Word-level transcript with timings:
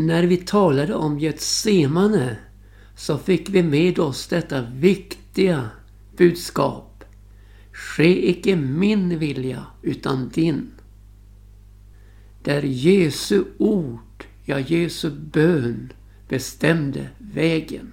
När 0.00 0.22
vi 0.22 0.36
talade 0.36 0.94
om 0.94 1.18
Getsemane 1.18 2.36
så 2.96 3.18
fick 3.18 3.48
vi 3.48 3.62
med 3.62 3.98
oss 3.98 4.26
detta 4.26 4.62
viktiga 4.62 5.70
budskap. 6.16 7.04
Ske 7.72 8.30
icke 8.30 8.56
min 8.56 9.18
vilja 9.18 9.66
utan 9.82 10.28
din. 10.28 10.70
Där 12.42 12.62
Jesu 12.62 13.44
ord, 13.58 14.24
ja 14.44 14.58
Jesu 14.58 15.10
bön 15.10 15.92
bestämde 16.28 17.08
vägen. 17.18 17.92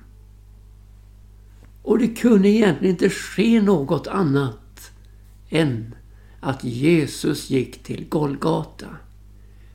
Och 1.81 1.99
det 1.99 2.07
kunde 2.07 2.49
egentligen 2.49 2.93
inte 2.93 3.09
ske 3.09 3.61
något 3.61 4.07
annat 4.07 4.91
än 5.49 5.95
att 6.39 6.63
Jesus 6.63 7.49
gick 7.49 7.83
till 7.83 8.09
Golgata. 8.09 8.97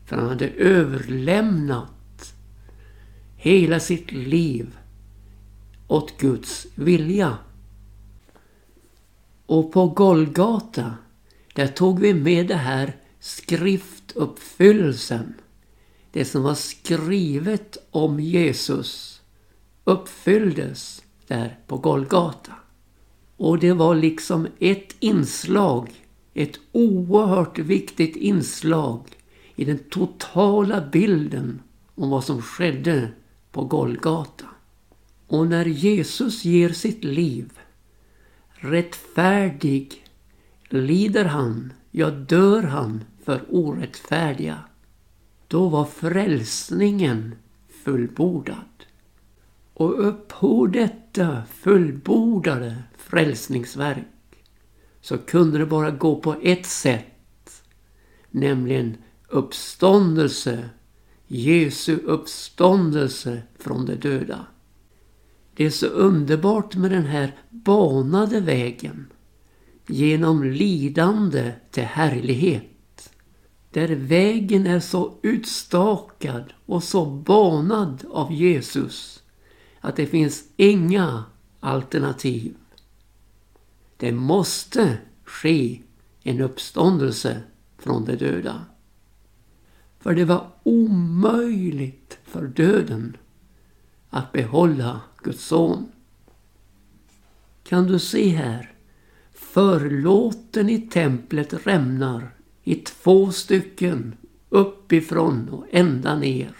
För 0.06 0.16
han 0.16 0.28
hade 0.28 0.48
överlämnat 0.48 1.90
hela 3.42 3.80
sitt 3.80 4.12
liv 4.12 4.78
åt 5.86 6.18
Guds 6.18 6.66
vilja. 6.74 7.38
Och 9.46 9.72
på 9.72 9.86
Golgata, 9.86 10.94
där 11.54 11.66
tog 11.66 12.00
vi 12.00 12.14
med 12.14 12.46
det 12.46 12.54
här 12.54 12.96
skriftuppfyllelsen. 13.20 15.34
Det 16.12 16.24
som 16.24 16.42
var 16.42 16.54
skrivet 16.54 17.76
om 17.90 18.20
Jesus 18.20 19.20
uppfylldes 19.84 21.02
där 21.26 21.58
på 21.66 21.76
Golgata. 21.76 22.52
Och 23.36 23.58
det 23.58 23.72
var 23.72 23.94
liksom 23.94 24.46
ett 24.58 24.96
inslag, 25.00 26.04
ett 26.34 26.60
oerhört 26.72 27.58
viktigt 27.58 28.16
inslag 28.16 29.06
i 29.56 29.64
den 29.64 29.78
totala 29.78 30.88
bilden 30.92 31.62
om 31.94 32.10
vad 32.10 32.24
som 32.24 32.42
skedde 32.42 33.08
på 33.52 33.64
Golgata. 33.64 34.46
Och 35.26 35.46
när 35.46 35.64
Jesus 35.64 36.44
ger 36.44 36.68
sitt 36.68 37.04
liv, 37.04 37.52
rättfärdig, 38.50 40.06
lider 40.68 41.24
han, 41.24 41.72
ja 41.90 42.10
dör 42.10 42.62
han 42.62 43.04
för 43.24 43.40
orättfärdiga. 43.48 44.58
Då 45.48 45.68
var 45.68 45.84
frälsningen 45.84 47.34
fullbordad. 47.84 48.56
Och 49.74 50.08
uppå 50.08 50.66
detta 50.66 51.42
fullbordade 51.44 52.76
frälsningsverk 52.98 54.06
så 55.00 55.18
kunde 55.18 55.58
det 55.58 55.66
bara 55.66 55.90
gå 55.90 56.20
på 56.20 56.36
ett 56.42 56.66
sätt. 56.66 57.62
Nämligen 58.30 58.96
uppståndelse, 59.28 60.70
Jesu 61.32 61.96
uppståndelse 61.96 63.42
från 63.58 63.86
de 63.86 63.94
döda. 63.94 64.46
Det 65.54 65.64
är 65.64 65.70
så 65.70 65.86
underbart 65.86 66.76
med 66.76 66.90
den 66.90 67.06
här 67.06 67.38
banade 67.50 68.40
vägen 68.40 69.06
genom 69.86 70.44
lidande 70.44 71.52
till 71.70 71.82
härlighet. 71.82 73.12
Där 73.70 73.88
vägen 73.88 74.66
är 74.66 74.80
så 74.80 75.14
utstakad 75.22 76.52
och 76.66 76.84
så 76.84 77.06
banad 77.06 78.04
av 78.10 78.32
Jesus 78.32 79.22
att 79.80 79.96
det 79.96 80.06
finns 80.06 80.44
inga 80.56 81.24
alternativ. 81.60 82.54
Det 83.96 84.12
måste 84.12 84.98
ske 85.24 85.82
en 86.22 86.40
uppståndelse 86.40 87.42
från 87.78 88.04
de 88.04 88.16
döda. 88.16 88.64
För 90.00 90.14
det 90.14 90.24
var 90.24 90.46
omöjligt 90.62 92.18
för 92.24 92.46
döden 92.46 93.16
att 94.10 94.32
behålla 94.32 95.00
Guds 95.22 95.44
son. 95.44 95.92
Kan 97.64 97.86
du 97.86 97.98
se 97.98 98.28
här? 98.28 98.72
Förlåten 99.32 100.70
i 100.70 100.80
templet 100.80 101.66
rämnar 101.66 102.34
i 102.64 102.74
två 102.74 103.32
stycken 103.32 104.16
uppifrån 104.48 105.48
och 105.48 105.66
ända 105.70 106.18
ner. 106.18 106.54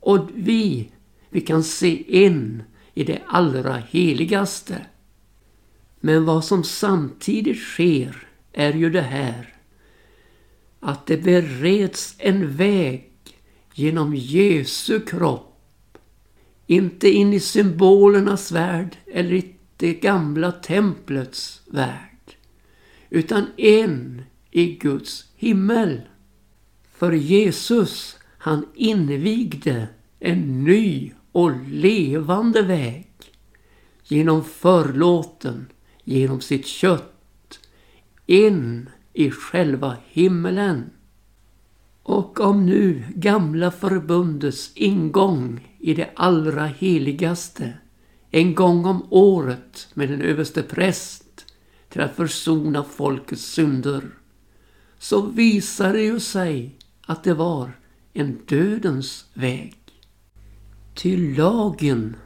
Och 0.00 0.28
vi, 0.34 0.90
vi 1.30 1.40
kan 1.40 1.62
se 1.64 2.22
in 2.24 2.62
i 2.94 3.04
det 3.04 3.22
allra 3.26 3.76
heligaste. 3.76 4.86
Men 6.00 6.24
vad 6.24 6.44
som 6.44 6.64
samtidigt 6.64 7.58
sker 7.58 8.28
är 8.52 8.72
ju 8.72 8.90
det 8.90 9.00
här 9.00 9.55
att 10.86 11.06
det 11.06 11.16
bereds 11.16 12.14
en 12.18 12.56
väg 12.56 13.10
genom 13.74 14.14
Jesu 14.14 15.00
kropp 15.00 15.98
inte 16.66 17.10
in 17.10 17.32
i 17.32 17.40
symbolernas 17.40 18.52
värld 18.52 18.96
eller 19.06 19.32
i 19.32 19.54
det 19.76 19.94
gamla 19.94 20.52
templets 20.52 21.62
värld. 21.66 22.34
Utan 23.10 23.46
in 23.56 24.22
i 24.50 24.66
Guds 24.66 25.24
himmel. 25.36 26.00
För 26.92 27.12
Jesus, 27.12 28.16
han 28.38 28.66
invigde 28.74 29.88
en 30.20 30.64
ny 30.64 31.12
och 31.32 31.52
levande 31.68 32.62
väg. 32.62 33.10
Genom 34.04 34.44
förlåten, 34.44 35.66
genom 36.04 36.40
sitt 36.40 36.66
kött. 36.66 37.58
In 38.26 38.88
i 39.16 39.30
själva 39.30 39.96
himmelen. 40.08 40.90
Och 42.02 42.40
om 42.40 42.66
nu 42.66 43.04
gamla 43.14 43.70
förbundets 43.70 44.70
ingång 44.74 45.76
i 45.78 45.94
det 45.94 46.10
allra 46.16 46.66
heligaste 46.66 47.72
en 48.30 48.54
gång 48.54 48.84
om 48.84 49.06
året 49.10 49.88
med 49.94 50.10
en 50.10 50.22
överste 50.22 50.62
präst 50.62 51.44
till 51.88 52.00
att 52.00 52.16
försona 52.16 52.84
folkets 52.84 53.42
synder 53.42 54.10
så 54.98 55.26
visar 55.26 55.92
det 55.92 56.02
ju 56.02 56.20
sig 56.20 56.78
att 57.06 57.24
det 57.24 57.34
var 57.34 57.72
en 58.12 58.38
dödens 58.46 59.24
väg. 59.34 59.76
Till 60.94 61.34
lagen, 61.34 62.16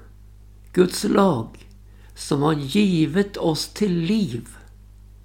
Guds 0.73 1.05
lag, 1.05 1.69
som 2.15 2.43
har 2.43 2.55
givet 2.55 3.37
oss 3.37 3.69
till 3.69 3.99
liv, 3.99 4.49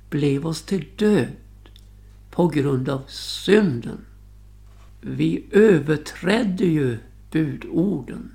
blev 0.10 0.48
oss 0.48 0.62
till 0.62 0.86
död 0.98 1.45
på 2.36 2.48
grund 2.48 2.90
av 2.90 3.02
synden. 3.08 4.06
Vi 5.02 5.46
överträdde 5.52 6.66
ju 6.66 6.98
budorden. 7.32 8.32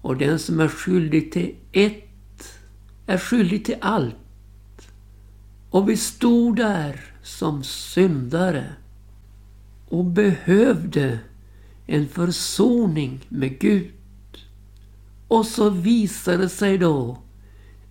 Och 0.00 0.16
den 0.16 0.38
som 0.38 0.60
är 0.60 0.68
skyldig 0.68 1.32
till 1.32 1.54
ett 1.72 2.58
är 3.06 3.18
skyldig 3.18 3.64
till 3.64 3.76
allt. 3.80 4.14
Och 5.70 5.88
vi 5.88 5.96
stod 5.96 6.56
där 6.56 7.00
som 7.22 7.62
syndare 7.62 8.72
och 9.88 10.04
behövde 10.04 11.18
en 11.86 12.08
försoning 12.08 13.26
med 13.28 13.58
Gud. 13.58 13.94
Och 15.28 15.46
så 15.46 15.70
visade 15.70 16.36
det 16.36 16.48
sig 16.48 16.78
då 16.78 17.18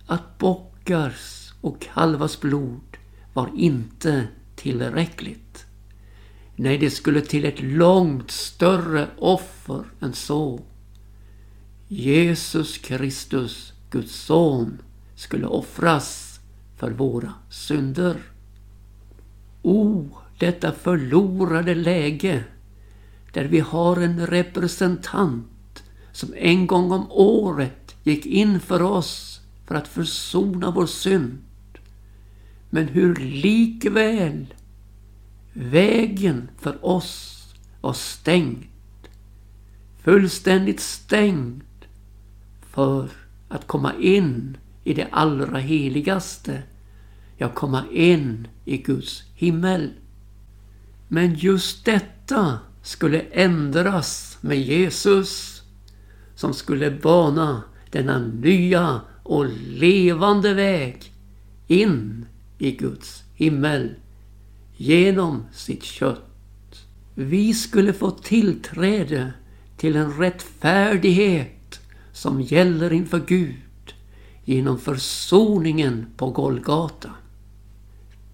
att 0.06 0.38
bockars 0.38 1.52
och 1.60 1.80
kalvars 1.80 2.40
blod 2.40 2.96
var 3.32 3.50
inte 3.56 4.28
tillräckligt. 4.60 5.66
Nej, 6.56 6.78
det 6.78 6.90
skulle 6.90 7.20
till 7.20 7.44
ett 7.44 7.62
långt 7.62 8.30
större 8.30 9.08
offer 9.18 9.84
än 10.00 10.12
så. 10.12 10.60
Jesus 11.88 12.78
Kristus, 12.78 13.72
Guds 13.90 14.14
son, 14.14 14.78
skulle 15.14 15.46
offras 15.46 16.40
för 16.76 16.90
våra 16.90 17.34
synder. 17.50 18.16
O, 19.62 19.82
oh, 19.82 20.18
detta 20.38 20.72
förlorade 20.72 21.74
läge 21.74 22.44
där 23.32 23.44
vi 23.44 23.60
har 23.60 23.96
en 23.96 24.26
representant 24.26 25.82
som 26.12 26.34
en 26.36 26.66
gång 26.66 26.92
om 26.92 27.06
året 27.10 27.96
gick 28.02 28.26
in 28.26 28.60
för 28.60 28.82
oss 28.82 29.40
för 29.66 29.74
att 29.74 29.88
försona 29.88 30.70
vår 30.70 30.86
synd. 30.86 31.38
Men 32.70 32.88
hur 32.88 33.14
likväl 33.16 34.46
Vägen 35.52 36.50
för 36.58 36.84
oss 36.84 37.44
var 37.80 37.92
stängd. 37.92 38.64
Fullständigt 40.02 40.80
stängd 40.80 41.62
för 42.62 43.10
att 43.48 43.66
komma 43.66 43.92
in 44.00 44.56
i 44.84 44.94
det 44.94 45.08
allra 45.10 45.58
heligaste. 45.58 46.62
Ja, 47.36 47.48
komma 47.48 47.84
in 47.92 48.48
i 48.64 48.76
Guds 48.76 49.22
himmel. 49.34 49.90
Men 51.08 51.34
just 51.34 51.84
detta 51.84 52.58
skulle 52.82 53.20
ändras 53.20 54.38
med 54.40 54.60
Jesus 54.60 55.62
som 56.34 56.54
skulle 56.54 56.90
bana 56.90 57.62
denna 57.90 58.18
nya 58.18 59.00
och 59.22 59.46
levande 59.66 60.54
väg 60.54 61.12
in 61.66 62.26
i 62.60 62.70
Guds 62.70 63.22
himmel 63.34 63.94
genom 64.76 65.44
sitt 65.52 65.82
kött. 65.82 66.86
Vi 67.14 67.54
skulle 67.54 67.92
få 67.92 68.10
tillträde 68.10 69.32
till 69.76 69.96
en 69.96 70.18
rättfärdighet 70.18 71.80
som 72.12 72.40
gäller 72.40 72.92
inför 72.92 73.20
Gud 73.26 73.94
genom 74.44 74.78
försoningen 74.78 76.06
på 76.16 76.30
Golgata. 76.30 77.10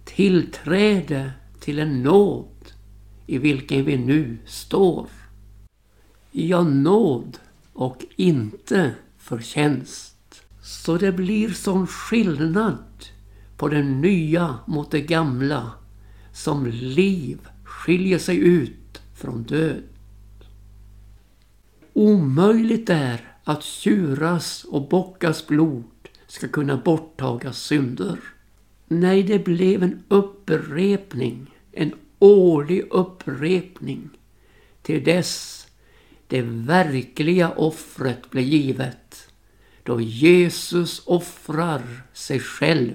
Tillträde 0.04 1.30
till 1.60 1.78
en 1.78 2.02
nåd 2.02 2.72
i 3.26 3.38
vilken 3.38 3.84
vi 3.84 3.96
nu 3.96 4.38
står. 4.46 5.06
Ja, 6.30 6.62
nåd 6.62 7.38
och 7.72 8.04
inte 8.16 8.94
förtjänst. 9.18 10.42
Så 10.62 10.98
det 10.98 11.12
blir 11.12 11.50
sån 11.50 11.86
skillnad 11.86 12.84
på 13.56 13.68
det 13.68 13.82
nya 13.82 14.58
mot 14.66 14.90
det 14.90 15.00
gamla 15.00 15.72
som 16.32 16.66
liv 16.66 17.38
skiljer 17.64 18.18
sig 18.18 18.36
ut 18.36 19.02
från 19.14 19.42
död. 19.42 19.82
Omöjligt 21.92 22.90
är 22.90 23.34
att 23.44 23.62
tjuras 23.62 24.64
och 24.64 24.88
bockas 24.88 25.46
blod 25.46 25.84
ska 26.26 26.48
kunna 26.48 26.76
borttaga 26.76 27.52
synder. 27.52 28.18
Nej, 28.88 29.22
det 29.22 29.38
blev 29.38 29.82
en 29.82 30.02
upprepning, 30.08 31.54
en 31.72 31.92
årlig 32.18 32.86
upprepning 32.90 34.10
till 34.82 35.04
dess 35.04 35.66
det 36.28 36.42
verkliga 36.42 37.50
offret 37.50 38.30
blir 38.30 38.42
givet. 38.42 39.28
Då 39.82 40.00
Jesus 40.00 41.02
offrar 41.06 41.82
sig 42.12 42.40
själv 42.40 42.94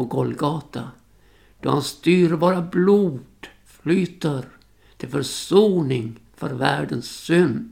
på 0.00 0.04
Golgata. 0.04 0.90
Då 1.60 1.70
hans 1.70 2.00
dyrbara 2.00 2.62
blod 2.62 3.46
flyter 3.64 4.44
till 4.96 5.08
försoning 5.08 6.18
för 6.36 6.54
världens 6.54 7.10
synd. 7.10 7.70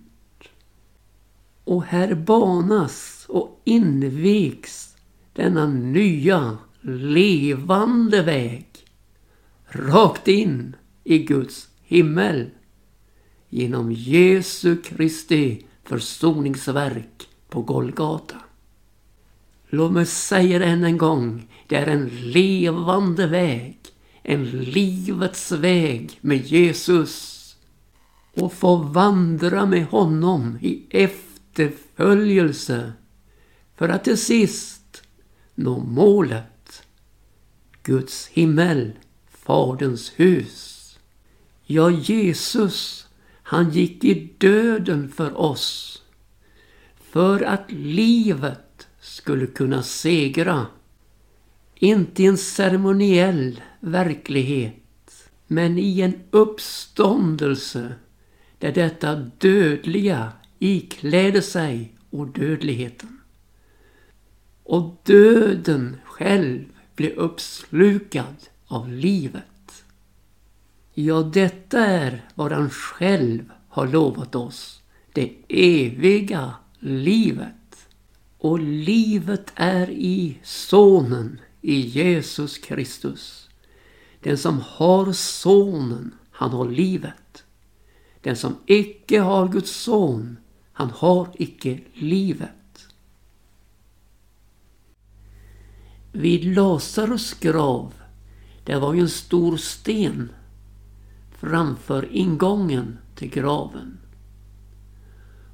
Och 1.64 1.84
här 1.84 2.14
banas 2.14 3.26
och 3.28 3.60
invigs 3.64 4.96
denna 5.32 5.66
nya 5.66 6.58
levande 6.80 8.22
väg 8.22 8.68
rakt 9.68 10.28
in 10.28 10.76
i 11.04 11.18
Guds 11.18 11.68
himmel 11.82 12.50
genom 13.48 13.92
Jesu 13.92 14.76
Kristi 14.76 15.66
försoningsverk 15.84 17.28
på 17.48 17.62
Golgata. 17.62 18.36
Låt 19.70 19.92
mig 19.92 20.06
säga 20.06 20.58
det 20.58 20.64
än 20.64 20.84
en 20.84 20.98
gång. 20.98 21.48
Det 21.66 21.76
är 21.76 21.86
en 21.86 22.08
levande 22.08 23.26
väg. 23.26 23.78
En 24.22 24.50
livets 24.50 25.52
väg 25.52 26.18
med 26.20 26.46
Jesus. 26.46 27.34
Och 28.34 28.52
få 28.52 28.76
vandra 28.76 29.66
med 29.66 29.86
honom 29.86 30.58
i 30.60 30.82
efterföljelse. 30.90 32.92
För 33.76 33.88
att 33.88 34.04
till 34.04 34.18
sist 34.18 35.02
nå 35.54 35.78
målet. 35.78 36.82
Guds 37.82 38.28
himmel, 38.28 38.92
Faderns 39.30 40.12
hus. 40.16 40.74
Ja, 41.64 41.90
Jesus, 41.90 43.08
han 43.42 43.70
gick 43.70 44.04
i 44.04 44.32
döden 44.38 45.08
för 45.08 45.40
oss. 45.40 46.02
För 47.10 47.42
att 47.42 47.72
livet 47.72 48.67
skulle 49.08 49.46
kunna 49.46 49.82
segra. 49.82 50.66
Inte 51.74 52.22
i 52.22 52.26
en 52.26 52.38
ceremoniell 52.38 53.60
verklighet, 53.80 55.30
men 55.46 55.78
i 55.78 56.00
en 56.00 56.14
uppståndelse 56.30 57.94
där 58.58 58.72
detta 58.72 59.14
dödliga 59.14 60.32
ikläder 60.58 61.40
sig 61.40 61.92
odödligheten. 62.10 63.20
Och 64.62 65.00
döden 65.02 65.96
själv 66.04 66.64
blir 66.94 67.10
uppslukad 67.10 68.36
av 68.66 68.88
livet. 68.88 69.84
Ja, 70.94 71.22
detta 71.22 71.86
är 71.86 72.24
vad 72.34 72.52
han 72.52 72.70
själv 72.70 73.52
har 73.68 73.86
lovat 73.86 74.34
oss. 74.34 74.82
Det 75.12 75.32
eviga 75.48 76.54
livet. 76.78 77.57
Och 78.38 78.58
livet 78.58 79.52
är 79.54 79.90
i 79.90 80.38
Sonen, 80.42 81.40
i 81.60 81.80
Jesus 81.80 82.58
Kristus. 82.58 83.48
Den 84.20 84.38
som 84.38 84.60
har 84.60 85.12
Sonen, 85.12 86.14
han 86.30 86.50
har 86.50 86.68
livet. 86.68 87.44
Den 88.20 88.36
som 88.36 88.56
icke 88.66 89.20
har 89.20 89.48
Guds 89.48 89.70
son, 89.70 90.36
han 90.72 90.90
har 90.90 91.28
icke 91.34 91.80
livet. 91.94 92.88
Vid 96.12 96.44
Lazarus 96.44 97.34
grav, 97.34 97.94
där 98.64 98.80
var 98.80 98.94
ju 98.94 99.00
en 99.00 99.08
stor 99.08 99.56
sten 99.56 100.32
framför 101.40 102.12
ingången 102.12 102.98
till 103.14 103.30
graven. 103.30 103.98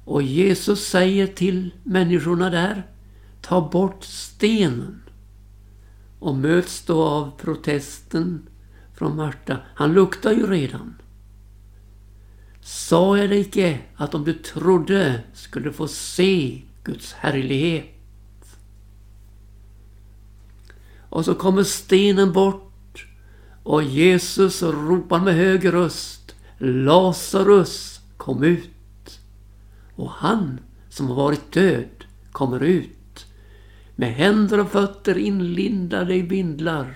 Och 0.05 0.21
Jesus 0.21 0.87
säger 0.87 1.27
till 1.27 1.73
människorna 1.83 2.49
där, 2.49 2.87
ta 3.41 3.69
bort 3.69 4.03
stenen. 4.03 5.01
Och 6.19 6.35
möts 6.35 6.85
då 6.85 7.03
av 7.03 7.31
protesten 7.37 8.49
från 8.93 9.15
Marta. 9.15 9.57
Han 9.75 9.93
luktar 9.93 10.31
ju 10.31 10.47
redan. 10.47 10.95
Sa 12.61 13.17
jag 13.17 13.29
dig 13.29 13.39
icke 13.39 13.79
att 13.95 14.15
om 14.15 14.23
du 14.23 14.33
trodde 14.33 15.23
skulle 15.33 15.73
få 15.73 15.87
se 15.87 16.61
Guds 16.83 17.13
härlighet? 17.13 17.85
Och 21.09 21.25
så 21.25 21.35
kommer 21.35 21.63
stenen 21.63 22.33
bort 22.33 23.07
och 23.63 23.83
Jesus 23.83 24.63
ropar 24.63 25.19
med 25.19 25.35
hög 25.35 25.73
röst 25.73 26.35
Lazarus 26.57 27.99
kom 28.17 28.43
ut. 28.43 28.74
Och 29.95 30.09
han 30.09 30.59
som 30.89 31.07
har 31.07 31.15
varit 31.15 31.51
död 31.51 32.05
kommer 32.31 32.63
ut 32.63 33.25
med 33.95 34.13
händer 34.13 34.59
och 34.59 34.71
fötter 34.71 35.17
inlindade 35.17 36.15
i 36.15 36.23
bindlar 36.23 36.95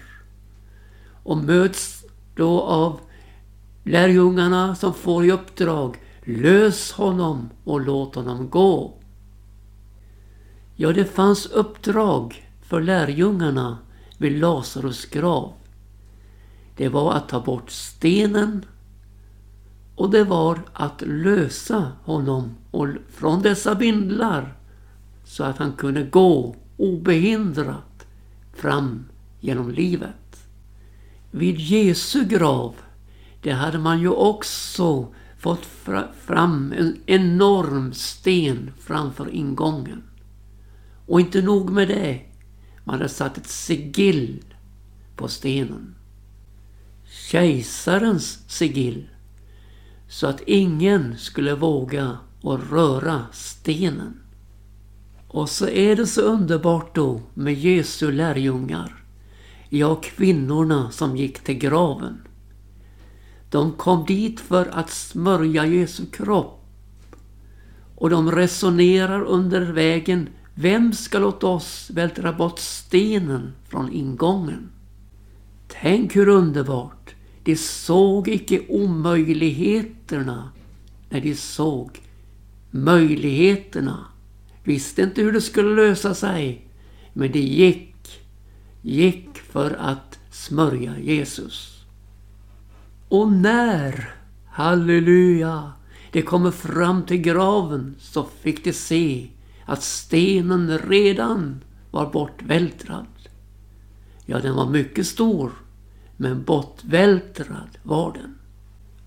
och 1.24 1.38
möts 1.38 2.06
då 2.36 2.62
av 2.62 3.00
lärjungarna 3.84 4.76
som 4.76 4.94
får 4.94 5.26
i 5.26 5.32
uppdrag 5.32 5.98
lös 6.24 6.92
honom 6.92 7.50
och 7.64 7.82
låt 7.82 8.16
honom 8.16 8.50
gå. 8.50 8.94
Ja, 10.76 10.94
det 10.94 11.06
fanns 11.06 11.46
uppdrag 11.46 12.50
för 12.62 12.82
lärjungarna 12.82 13.78
vid 14.18 14.40
Lazarus 14.40 15.06
grav. 15.06 15.54
Det 16.78 16.90
var 16.90 17.14
att 17.14 17.30
ta 17.30 17.40
bort 17.40 17.70
stenen 17.70 18.66
och 20.00 20.10
det 20.10 20.24
var 20.24 20.60
att 20.74 21.02
lösa 21.02 21.92
honom 22.04 22.56
från 23.10 23.42
dessa 23.42 23.76
bindlar 23.76 24.58
så 25.24 25.44
att 25.44 25.58
han 25.58 25.72
kunde 25.72 26.04
gå 26.04 26.56
obehindrat 26.78 28.08
fram 28.54 29.06
genom 29.40 29.72
livet. 29.72 30.48
Vid 31.32 31.60
Jesu 31.60 32.26
grav, 32.26 32.76
det 33.42 33.52
hade 33.52 33.78
man 33.78 34.02
ju 34.02 34.10
också 34.10 35.14
fått 35.38 35.66
fram 36.26 36.74
en 36.78 36.98
enorm 37.06 37.94
sten 37.94 38.72
framför 38.80 39.30
ingången. 39.30 40.04
Och 41.08 41.20
inte 41.20 41.42
nog 41.42 41.70
med 41.70 41.88
det, 41.88 42.22
man 42.84 42.96
hade 42.96 43.10
satt 43.10 43.38
ett 43.38 43.50
sigill 43.50 44.44
på 45.16 45.28
stenen. 45.28 45.96
Kejsarens 47.32 48.44
sigill 48.48 49.08
så 50.10 50.28
att 50.28 50.42
ingen 50.46 51.18
skulle 51.18 51.56
våga 51.56 52.18
och 52.42 52.70
röra 52.72 53.26
stenen. 53.32 54.20
Och 55.28 55.50
så 55.50 55.68
är 55.68 55.96
det 55.96 56.08
så 56.08 56.22
underbart 56.22 56.96
då 56.96 57.22
med 57.34 57.54
Jesu 57.54 58.12
lärjungar. 58.12 59.04
Ja, 59.70 59.96
kvinnorna 59.96 60.92
som 60.92 61.18
gick 61.18 61.40
till 61.40 61.58
graven. 61.58 62.22
De 63.50 63.72
kom 63.72 64.06
dit 64.06 64.40
för 64.40 64.66
att 64.66 64.90
smörja 64.90 65.66
Jesu 65.66 66.06
kropp. 66.06 66.66
Och 67.96 68.10
de 68.10 68.32
resonerar 68.32 69.24
under 69.24 69.62
vägen. 69.62 70.30
Vem 70.54 70.94
ska 70.94 71.20
låta 71.20 71.48
oss 71.48 71.90
vältra 71.94 72.34
bort 72.34 72.60
stenen 72.60 73.54
från 73.68 73.92
ingången? 73.92 74.70
Tänk 75.68 76.16
hur 76.16 76.28
underbart! 76.28 76.99
De 77.50 77.56
såg 77.56 78.28
icke 78.28 78.62
omöjligheterna 78.68 80.50
när 81.10 81.22
de 81.22 81.36
såg 81.36 82.02
möjligheterna. 82.72 84.06
Visste 84.64 85.02
inte 85.02 85.22
hur 85.22 85.32
det 85.32 85.42
skulle 85.42 85.76
lösa 85.76 86.14
sig. 86.14 86.68
Men 87.14 87.32
de 87.32 87.40
gick, 87.40 88.22
gick 88.82 89.38
för 89.38 89.72
att 89.72 90.20
smörja 90.32 91.00
Jesus. 91.00 91.86
Och 93.08 93.32
när, 93.32 94.14
halleluja, 94.50 95.72
de 96.12 96.22
kommer 96.22 96.52
fram 96.52 97.04
till 97.06 97.22
graven 97.22 97.96
så 98.00 98.28
fick 98.42 98.64
de 98.64 98.74
se 98.74 99.28
att 99.66 99.84
stenen 99.84 100.78
redan 100.78 101.64
var 101.92 102.12
bortvältrad. 102.12 103.06
Ja, 104.26 104.40
den 104.40 104.56
var 104.56 104.70
mycket 104.70 105.08
stor, 105.08 105.52
men 106.22 106.44
bortvältrad 106.44 107.78
var 107.84 108.14
den. 108.14 108.36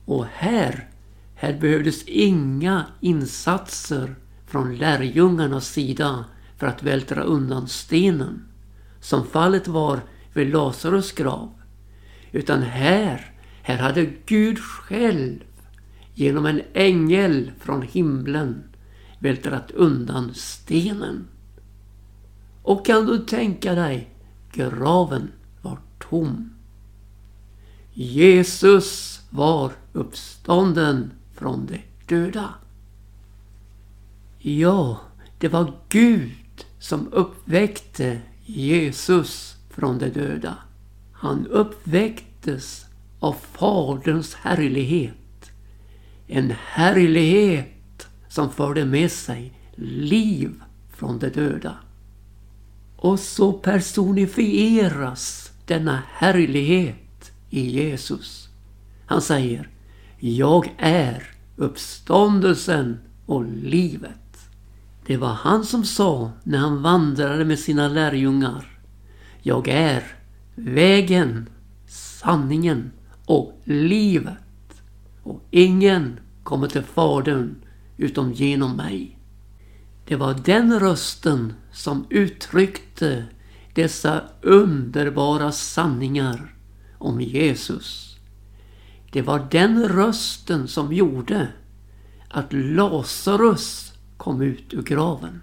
Och 0.04 0.26
här, 0.26 0.88
här 1.34 1.58
behövdes 1.60 2.04
inga 2.04 2.86
insatser 3.00 4.14
från 4.46 4.76
lärjungarnas 4.76 5.68
sida 5.68 6.24
för 6.56 6.66
att 6.66 6.82
vältra 6.82 7.22
undan 7.22 7.68
stenen, 7.68 8.44
som 9.00 9.26
fallet 9.26 9.68
var 9.68 10.00
vid 10.32 10.52
Lazarus 10.52 11.12
grav. 11.12 11.52
Utan 12.32 12.62
här, 12.62 13.32
här 13.62 13.78
hade 13.78 14.06
Gud 14.26 14.58
själv 14.58 15.38
genom 16.14 16.46
en 16.46 16.62
ängel 16.72 17.52
från 17.60 17.82
himlen 17.82 18.62
vältrat 19.18 19.70
undan 19.70 20.34
stenen. 20.34 21.28
Och 22.62 22.86
kan 22.86 23.06
du 23.06 23.18
tänka 23.18 23.74
dig, 23.74 24.10
graven 24.52 25.30
var 25.62 25.78
tom. 25.98 26.51
Jesus 27.94 29.20
var 29.30 29.72
uppstånden 29.92 31.10
från 31.34 31.66
de 31.66 31.80
döda. 32.06 32.54
Ja, 34.38 35.00
det 35.38 35.48
var 35.48 35.72
Gud 35.88 36.64
som 36.78 37.12
uppväckte 37.12 38.20
Jesus 38.46 39.56
från 39.70 39.98
de 39.98 40.08
döda. 40.08 40.56
Han 41.12 41.46
uppväcktes 41.46 42.86
av 43.20 43.36
Faderns 43.52 44.34
härlighet. 44.34 45.52
En 46.26 46.50
härlighet 46.50 48.08
som 48.28 48.50
förde 48.50 48.84
med 48.84 49.12
sig 49.12 49.52
liv 49.76 50.62
från 50.92 51.18
de 51.18 51.28
döda. 51.28 51.76
Och 52.96 53.20
så 53.20 53.52
personifieras 53.52 55.52
denna 55.66 56.02
härlighet 56.12 57.01
i 57.52 57.70
Jesus. 57.70 58.48
Han 59.06 59.22
säger 59.22 59.68
Jag 60.18 60.74
är 60.78 61.22
uppståndelsen 61.56 62.98
och 63.26 63.44
livet. 63.44 64.48
Det 65.06 65.16
var 65.16 65.32
han 65.32 65.64
som 65.64 65.84
sa 65.84 66.30
när 66.42 66.58
han 66.58 66.82
vandrade 66.82 67.44
med 67.44 67.58
sina 67.58 67.88
lärjungar. 67.88 68.80
Jag 69.42 69.68
är 69.68 70.02
vägen, 70.54 71.48
sanningen 71.88 72.92
och 73.26 73.60
livet. 73.64 74.82
Och 75.22 75.42
ingen 75.50 76.20
kommer 76.42 76.68
till 76.68 76.82
Fadern 76.82 77.54
utom 77.96 78.32
genom 78.32 78.76
mig. 78.76 79.18
Det 80.06 80.16
var 80.16 80.34
den 80.44 80.80
rösten 80.80 81.52
som 81.72 82.06
uttryckte 82.10 83.24
dessa 83.74 84.22
underbara 84.42 85.52
sanningar 85.52 86.52
om 87.02 87.20
Jesus. 87.20 88.16
Det 89.12 89.22
var 89.22 89.46
den 89.50 89.88
rösten 89.88 90.68
som 90.68 90.92
gjorde 90.92 91.48
att 92.28 92.52
Lazarus 92.52 93.92
kom 94.16 94.42
ut 94.42 94.74
ur 94.74 94.82
graven. 94.82 95.42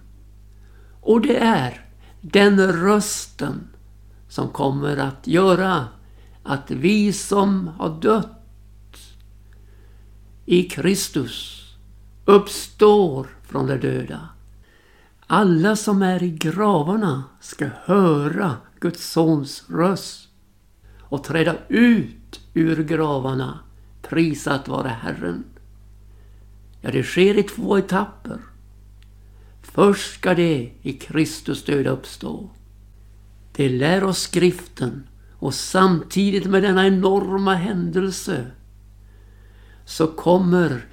Och 1.01 1.21
det 1.21 1.37
är 1.37 1.85
den 2.21 2.71
rösten 2.71 3.67
som 4.29 4.49
kommer 4.49 4.97
att 4.97 5.27
göra 5.27 5.87
att 6.43 6.71
vi 6.71 7.13
som 7.13 7.67
har 7.67 8.01
dött 8.01 8.35
i 10.45 10.63
Kristus 10.63 11.63
uppstår 12.25 13.27
från 13.43 13.67
de 13.67 13.77
döda. 13.77 14.29
Alla 15.27 15.75
som 15.75 16.01
är 16.01 16.23
i 16.23 16.29
gravarna 16.29 17.23
ska 17.41 17.69
höra 17.83 18.57
Guds 18.79 19.11
sons 19.11 19.63
röst 19.69 20.28
och 21.09 21.23
träda 21.23 21.55
ut 21.67 22.41
ur 22.53 22.83
gravarna, 22.83 23.59
prisat 24.01 24.67
vare 24.67 24.87
Herren. 24.87 25.43
Ja, 26.81 26.91
det 26.91 27.03
sker 27.03 27.37
i 27.37 27.43
två 27.43 27.77
etapper. 27.77 28.39
Först 29.61 30.13
ska 30.13 30.33
det 30.33 30.71
i 30.81 30.93
Kristus 30.93 31.65
död 31.65 31.87
uppstå. 31.87 32.49
Det 33.51 33.69
lär 33.69 34.03
oss 34.03 34.19
skriften 34.19 35.07
och 35.33 35.53
samtidigt 35.53 36.45
med 36.45 36.63
denna 36.63 36.87
enorma 36.87 37.55
händelse 37.55 38.45
så 39.85 40.07
kommer 40.07 40.85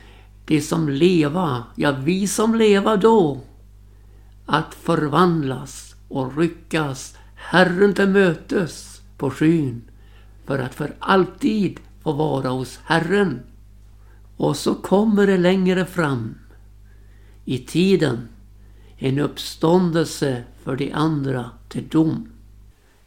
de 0.44 0.60
som 0.60 0.88
leva, 0.88 1.64
ja 1.74 1.96
vi 2.04 2.28
som 2.28 2.54
leva 2.54 2.96
då, 2.96 3.40
att 4.46 4.74
förvandlas 4.74 5.94
och 6.08 6.36
ryckas 6.38 7.16
Herren 7.34 7.94
till 7.94 8.08
mötes 8.08 9.00
på 9.16 9.30
skyn 9.30 9.82
för 10.46 10.58
att 10.58 10.74
för 10.74 10.96
alltid 10.98 11.80
få 12.02 12.12
vara 12.12 12.48
hos 12.48 12.80
Herren. 12.84 13.40
Och 14.36 14.56
så 14.56 14.74
kommer 14.74 15.26
det 15.26 15.38
längre 15.38 15.86
fram 15.86 16.34
i 17.44 17.58
tiden 17.58 18.28
en 18.98 19.18
uppståndelse 19.18 20.44
för 20.62 20.76
de 20.76 20.92
andra 20.92 21.50
till 21.68 21.88
dom. 21.88 22.28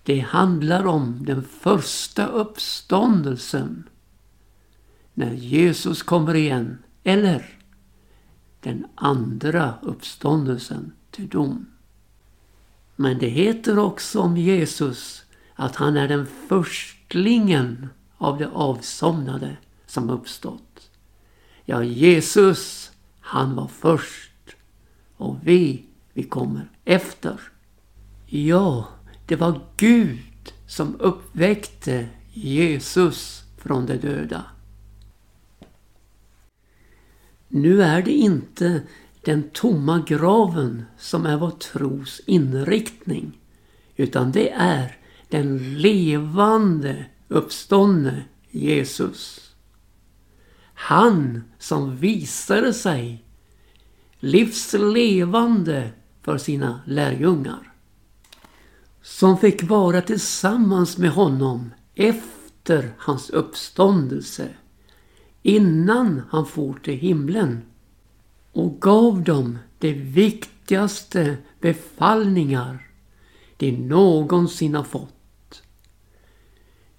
Det 0.03 0.19
handlar 0.19 0.85
om 0.85 1.25
den 1.25 1.43
första 1.43 2.27
uppståndelsen 2.27 3.89
när 5.13 5.33
Jesus 5.33 6.03
kommer 6.03 6.35
igen. 6.35 6.77
Eller 7.03 7.59
den 8.61 8.85
andra 8.95 9.73
uppståndelsen 9.81 10.91
till 11.11 11.29
dom. 11.29 11.65
Men 12.95 13.19
det 13.19 13.29
heter 13.29 13.79
också 13.79 14.19
om 14.19 14.37
Jesus 14.37 15.23
att 15.55 15.75
han 15.75 15.97
är 15.97 16.07
den 16.07 16.25
kopplingen 17.09 17.89
av 18.17 18.37
det 18.37 18.47
avsomnade 18.47 19.57
som 19.85 20.09
uppstått. 20.09 20.89
Ja, 21.65 21.83
Jesus, 21.83 22.91
han 23.19 23.55
var 23.55 23.67
först 23.67 24.55
och 25.17 25.37
vi, 25.43 25.85
vi 26.13 26.23
kommer 26.23 26.69
efter. 26.85 27.39
Ja, 28.25 28.87
det 29.25 29.35
var 29.35 29.61
Gud 29.77 30.53
som 30.67 30.95
uppväckte 30.99 32.07
Jesus 32.33 33.43
från 33.57 33.85
de 33.85 33.97
döda. 33.97 34.45
Nu 37.47 37.81
är 37.83 38.01
det 38.01 38.13
inte 38.13 38.81
den 39.21 39.49
tomma 39.49 40.03
graven 40.07 40.85
som 40.97 41.25
är 41.25 41.37
vår 41.37 41.51
tros 41.51 42.21
inriktning. 42.25 43.39
Utan 43.95 44.31
det 44.31 44.49
är 44.51 44.98
den 45.29 45.77
levande 45.81 47.05
uppståndne 47.27 48.23
Jesus. 48.49 49.51
Han 50.73 51.43
som 51.59 51.95
visade 51.97 52.73
sig 52.73 53.25
livslevande 54.19 55.89
för 56.21 56.37
sina 56.37 56.81
lärjungar. 56.85 57.73
Som 59.01 59.37
fick 59.37 59.63
vara 59.63 60.01
tillsammans 60.01 60.97
med 60.97 61.11
honom 61.11 61.73
efter 61.95 62.93
hans 62.97 63.29
uppståndelse 63.29 64.49
innan 65.41 66.21
han 66.29 66.45
for 66.45 66.79
till 66.83 66.97
himlen 66.97 67.61
och 68.51 68.81
gav 68.81 69.23
dem 69.23 69.57
de 69.79 69.93
viktigaste 69.93 71.37
befallningar 71.59 72.87
de 73.57 73.71
någonsin 73.71 74.75
har 74.75 74.83
fått. 74.83 75.18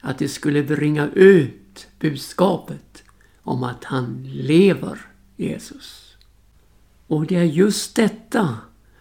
Att 0.01 0.19
de 0.19 0.29
skulle 0.29 0.63
bringa 0.63 1.09
ut 1.09 1.89
budskapet 1.99 3.03
om 3.43 3.63
att 3.63 3.85
han 3.85 4.23
lever, 4.25 4.99
Jesus. 5.37 6.17
Och 7.07 7.27
det 7.27 7.37
är 7.37 7.45
just 7.45 7.97
detta 7.97 8.59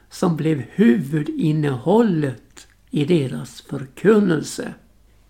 som 0.09 0.37
blev 0.37 0.59
huvudinnehållet 0.59 2.67
i 2.89 3.05
deras 3.05 3.61
förkunnelse. 3.61 4.73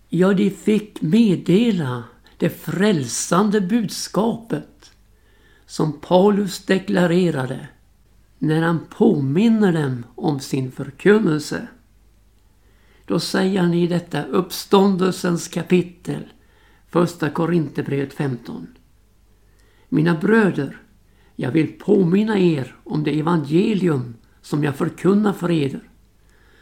Ja, 0.08 0.32
de 0.32 0.50
fick 0.50 1.02
meddela 1.02 2.04
det 2.36 2.50
frälsande 2.50 3.60
budskapet 3.60 4.90
som 5.66 6.00
Paulus 6.00 6.64
deklarerade 6.64 7.68
när 8.38 8.62
han 8.62 8.80
påminner 8.90 9.72
dem 9.72 10.04
om 10.14 10.40
sin 10.40 10.72
förkunnelse. 10.72 11.66
Då 13.10 13.20
säger 13.20 13.60
han 13.60 13.74
i 13.74 13.86
detta 13.86 14.24
uppståndelsens 14.24 15.48
kapitel, 15.48 16.24
första 16.88 17.30
Korinthierbrevet 17.30 18.12
15. 18.14 18.66
Mina 19.88 20.14
bröder, 20.14 20.76
jag 21.36 21.50
vill 21.50 21.78
påminna 21.78 22.38
er 22.38 22.74
om 22.84 23.04
det 23.04 23.18
evangelium 23.18 24.14
som 24.40 24.64
jag 24.64 24.76
förkunnar 24.76 25.32
för 25.32 25.50
eder 25.50 25.80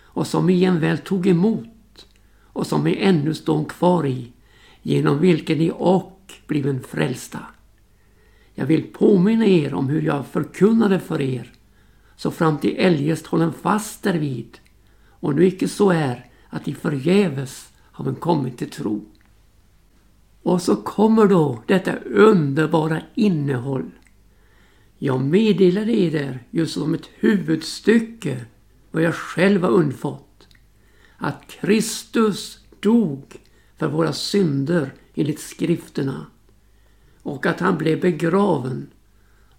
och 0.01 0.27
som 0.27 0.51
I 0.51 0.71
väl 0.71 0.99
tog 0.99 1.27
emot 1.27 2.07
och 2.43 2.67
som 2.67 2.85
ni 2.85 2.97
ännu 3.01 3.35
står 3.35 3.65
kvar 3.65 4.07
i, 4.07 4.33
genom 4.83 5.19
vilken 5.19 5.59
ni 5.59 5.73
och 5.75 6.33
bliven 6.47 6.81
frälsta. 6.83 7.41
Jag 8.55 8.67
vill 8.67 8.83
påminna 8.93 9.47
er 9.47 9.75
om 9.75 9.89
hur 9.89 10.03
jag 10.03 10.27
förkunnade 10.27 11.01
för 11.01 11.21
er, 11.21 11.53
så 12.17 12.31
fram 12.31 12.59
till 12.59 12.77
eljest 12.79 13.27
hållen 13.27 13.53
fast 13.53 14.03
därvid, 14.03 14.59
och 15.21 15.35
nu 15.35 15.47
icke 15.47 15.69
så 15.69 15.91
är 15.91 16.28
att 16.49 16.65
de 16.65 16.75
förgäves 16.75 17.73
har 17.77 18.05
man 18.05 18.15
kommit 18.15 18.59
till 18.59 18.71
tro. 18.71 19.05
Och 20.43 20.63
så 20.63 20.77
kommer 20.77 21.27
då 21.27 21.63
detta 21.67 21.97
underbara 21.97 23.03
innehåll. 23.15 23.91
Jag 24.99 25.21
meddelade 25.21 25.93
er 25.93 26.45
just 26.51 26.75
som 26.75 26.95
ett 26.95 27.11
huvudstycke 27.15 28.45
vad 28.91 29.03
jag 29.03 29.15
själv 29.15 29.63
har 29.63 29.71
undfått. 29.71 30.49
Att 31.17 31.45
Kristus 31.49 32.59
dog 32.81 33.37
för 33.77 33.89
våra 33.89 34.13
synder 34.13 34.95
enligt 35.15 35.41
skrifterna 35.41 36.27
och 37.23 37.47
att 37.47 37.61
han 37.61 37.79
blev 37.79 38.01
begraven 38.01 38.91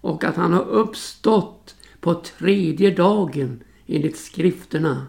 och 0.00 0.24
att 0.24 0.36
han 0.36 0.52
har 0.52 0.64
uppstått 0.64 1.74
på 2.00 2.14
tredje 2.14 2.90
dagen 2.90 3.62
enligt 3.86 4.18
skrifterna. 4.18 5.06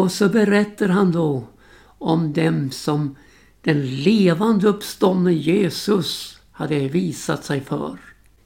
Och 0.00 0.12
så 0.12 0.28
berättar 0.28 0.88
han 0.88 1.12
då 1.12 1.48
om 1.82 2.32
dem 2.32 2.70
som 2.70 3.16
den 3.62 4.02
levande 4.02 4.68
uppståndne 4.68 5.32
Jesus 5.32 6.40
hade 6.52 6.88
visat 6.88 7.44
sig 7.44 7.60
för. 7.60 7.98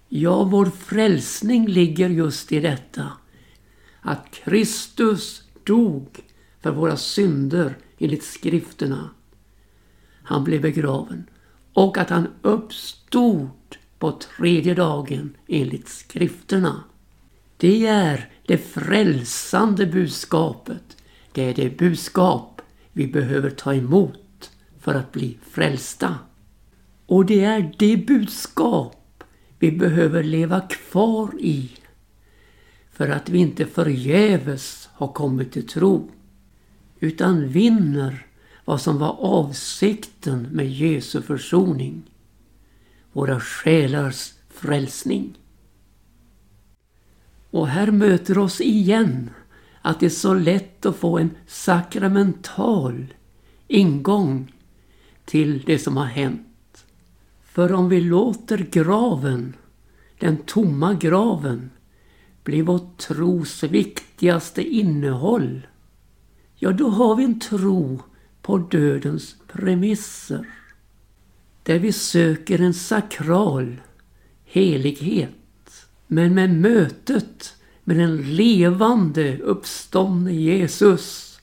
Ja, 0.09 0.45
vår 0.45 0.67
frälsning 0.67 1.67
ligger 1.67 2.09
just 2.09 2.53
i 2.53 2.61
detta. 2.61 3.09
Att 4.01 4.31
Kristus 4.31 5.43
dog 5.65 6.21
för 6.61 6.71
våra 6.71 6.97
synder 6.97 7.79
enligt 7.99 8.25
skrifterna. 8.25 9.11
Han 10.23 10.45
blev 10.45 10.63
begraven 10.63 11.27
och 11.73 11.99
att 11.99 12.11
han 12.11 12.29
uppstod 12.43 13.51
på 13.99 14.13
tredje 14.13 14.75
dagen 14.75 15.37
enligt 15.49 15.89
skrifterna. 15.89 16.85
Det 17.57 17.87
är 17.87 18.31
det 18.47 18.59
frälsande 18.59 19.87
budskapet. 19.87 20.97
Det 21.35 21.43
är 21.43 21.55
det 21.55 21.79
budskap 21.79 22.63
vi 22.93 23.07
behöver 23.07 23.51
ta 23.51 23.75
emot 23.75 24.51
för 24.81 24.95
att 24.95 25.13
bli 25.13 25.39
frälsta. 25.51 26.19
Och 27.07 27.27
det 27.27 27.45
är 27.45 27.75
det 27.79 27.97
budskap 27.97 29.25
vi 29.59 29.73
behöver 29.73 30.23
leva 30.23 30.61
kvar 30.61 31.31
i 31.41 31.71
för 32.93 33.09
att 33.09 33.29
vi 33.29 33.39
inte 33.39 33.67
förgäves 33.67 34.89
har 34.93 35.09
kommit 35.09 35.53
till 35.53 35.67
tro 35.67 36.11
utan 37.01 37.49
vinner 37.49 38.27
vad 38.65 38.81
som 38.81 38.99
var 38.99 39.17
avsikten 39.21 40.49
med 40.53 40.71
Jesu 40.71 41.23
försoning. 41.23 42.03
Våra 43.13 43.41
själars 43.41 44.33
frälsning. 44.51 45.39
Och 47.51 47.69
här 47.69 47.91
möter 47.91 48.39
oss 48.39 48.61
igen 48.61 49.31
att 49.87 50.01
det 50.01 50.07
är 50.07 50.11
så 50.11 50.35
lätt 50.35 50.87
att 50.87 50.97
få 50.97 51.19
en 51.19 51.31
sakramental 51.47 53.15
ingång 53.69 54.53
till 55.25 55.63
det 55.67 55.79
som 55.79 55.97
har 55.97 56.05
hänt. 56.05 56.85
För 57.45 57.73
om 57.73 57.89
vi 57.89 58.01
låter 58.01 58.59
graven, 58.59 59.57
den 60.19 60.37
tomma 60.37 60.95
graven, 60.95 61.71
bli 62.45 62.63
vår 62.63 62.81
tros 62.97 63.63
viktigaste 63.63 64.63
innehåll, 64.63 65.67
ja 66.55 66.73
då 66.73 66.89
har 66.89 67.17
vi 67.17 67.25
en 67.25 67.41
tro 67.41 68.03
på 68.43 68.59
dödens 68.59 69.37
premisser. 69.53 70.47
Där 71.63 71.79
vi 71.79 71.93
söker 71.93 72.61
en 72.61 72.75
sakral 72.75 73.81
helighet. 74.45 75.87
Men 76.07 76.35
med 76.35 76.55
mötet 76.55 77.55
med 77.85 77.97
den 77.97 78.37
levande 78.37 79.39
uppståndne 79.39 80.33
Jesus 80.33 81.35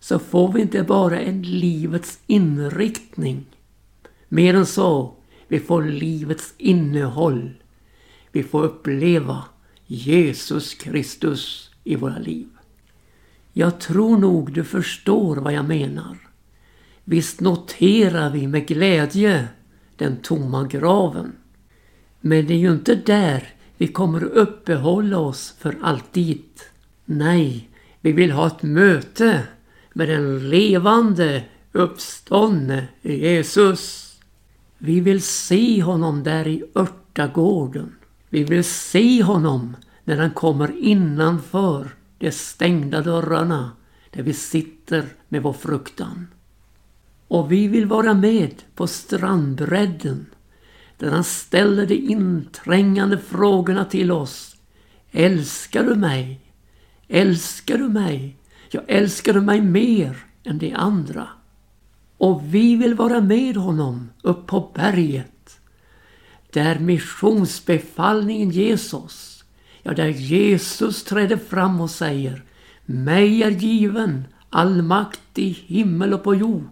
så 0.00 0.18
får 0.18 0.52
vi 0.52 0.60
inte 0.60 0.82
bara 0.82 1.20
en 1.20 1.42
livets 1.42 2.18
inriktning. 2.26 3.46
Mer 4.28 4.54
än 4.54 4.66
så, 4.66 5.14
vi 5.48 5.60
får 5.60 5.82
livets 5.82 6.54
innehåll. 6.58 7.50
Vi 8.32 8.42
får 8.42 8.64
uppleva 8.64 9.44
Jesus 9.86 10.74
Kristus 10.74 11.70
i 11.84 11.96
våra 11.96 12.18
liv. 12.18 12.48
Jag 13.52 13.80
tror 13.80 14.18
nog 14.18 14.52
du 14.52 14.64
förstår 14.64 15.36
vad 15.36 15.52
jag 15.52 15.64
menar. 15.64 16.16
Visst 17.04 17.40
noterar 17.40 18.30
vi 18.30 18.46
med 18.46 18.66
glädje 18.66 19.48
den 19.96 20.16
tomma 20.16 20.66
graven. 20.66 21.32
Men 22.20 22.46
det 22.46 22.54
är 22.54 22.58
ju 22.58 22.72
inte 22.72 22.94
där 22.94 23.54
vi 23.80 23.86
kommer 23.86 24.24
uppehålla 24.24 25.18
oss 25.18 25.54
för 25.58 25.78
alltid. 25.82 26.44
Nej, 27.04 27.68
vi 28.00 28.12
vill 28.12 28.30
ha 28.30 28.46
ett 28.46 28.62
möte 28.62 29.42
med 29.92 30.08
den 30.08 30.50
levande 30.50 31.44
uppståndne 31.72 32.88
Jesus. 33.02 34.14
Vi 34.78 35.00
vill 35.00 35.22
se 35.22 35.82
honom 35.82 36.22
där 36.22 36.48
i 36.48 36.64
örtagården. 36.74 37.96
Vi 38.28 38.44
vill 38.44 38.64
se 38.64 39.22
honom 39.22 39.76
när 40.04 40.16
han 40.16 40.30
kommer 40.30 40.78
innanför 40.78 41.88
de 42.18 42.30
stängda 42.30 43.02
dörrarna 43.02 43.70
där 44.10 44.22
vi 44.22 44.32
sitter 44.32 45.04
med 45.28 45.42
vår 45.42 45.52
fruktan. 45.52 46.26
Och 47.28 47.52
vi 47.52 47.68
vill 47.68 47.86
vara 47.86 48.14
med 48.14 48.54
på 48.74 48.86
strandbredden 48.86 50.26
där 51.00 51.10
han 51.10 51.24
ställer 51.24 51.86
de 51.86 51.94
inträngande 51.94 53.18
frågorna 53.18 53.84
till 53.84 54.12
oss. 54.12 54.56
Älskar 55.10 55.84
du 55.84 55.94
mig? 55.94 56.40
Älskar 57.08 57.78
du 57.78 57.88
mig? 57.88 58.36
Jag 58.70 58.82
älskar 58.88 59.32
du 59.32 59.40
mig 59.40 59.60
mer 59.60 60.16
än 60.44 60.58
de 60.58 60.72
andra? 60.72 61.28
Och 62.18 62.42
vi 62.54 62.76
vill 62.76 62.94
vara 62.94 63.20
med 63.20 63.56
honom 63.56 64.10
upp 64.22 64.46
på 64.46 64.72
berget 64.74 65.60
där 66.52 66.78
missionsbefallningen 66.78 68.50
ges 68.50 68.94
oss 68.94 69.44
Ja, 69.82 69.92
där 69.92 70.08
Jesus 70.08 71.04
träder 71.04 71.36
fram 71.36 71.80
och 71.80 71.90
säger 71.90 72.44
Mig 72.84 73.42
är 73.42 73.50
given 73.50 74.24
all 74.50 74.82
makt 74.82 75.38
i 75.38 75.48
himmel 75.48 76.14
och 76.14 76.22
på 76.24 76.34
jord. 76.34 76.68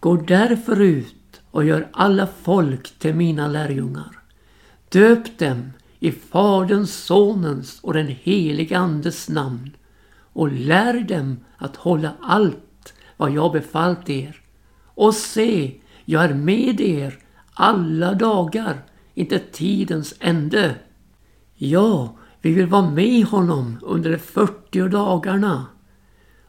Gå 0.00 0.16
därför 0.16 0.80
ut 0.80 1.14
och 1.54 1.64
gör 1.64 1.88
alla 1.92 2.26
folk 2.42 2.98
till 2.98 3.14
mina 3.14 3.48
lärjungar. 3.48 4.18
Döp 4.88 5.38
dem 5.38 5.72
i 5.98 6.12
Faderns, 6.12 6.94
Sonens 6.94 7.80
och 7.82 7.94
den 7.94 8.06
helige 8.06 8.78
Andes 8.78 9.28
namn 9.28 9.70
och 10.16 10.52
lär 10.52 11.00
dem 11.00 11.36
att 11.56 11.76
hålla 11.76 12.12
allt 12.22 12.94
vad 13.16 13.30
jag 13.30 13.52
befallt 13.52 14.10
er. 14.10 14.40
Och 14.84 15.14
se, 15.14 15.74
jag 16.04 16.24
är 16.24 16.34
med 16.34 16.80
er 16.80 17.18
alla 17.52 18.14
dagar, 18.14 18.84
inte 19.14 19.38
tidens 19.38 20.14
ände. 20.20 20.74
Ja, 21.54 22.16
vi 22.40 22.52
vill 22.52 22.66
vara 22.66 22.90
med 22.90 23.24
honom 23.24 23.78
under 23.82 24.10
de 24.10 24.18
40 24.18 24.88
dagarna. 24.88 25.66